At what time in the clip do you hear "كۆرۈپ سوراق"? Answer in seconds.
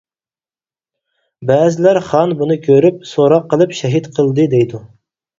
2.67-3.45